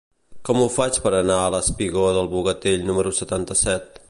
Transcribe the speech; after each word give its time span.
Com 0.47 0.61
ho 0.61 0.69
faig 0.75 0.97
per 1.03 1.11
anar 1.17 1.37
al 1.43 1.59
espigó 1.59 2.07
del 2.19 2.33
Bogatell 2.35 2.91
número 2.93 3.17
setanta-set? 3.23 3.99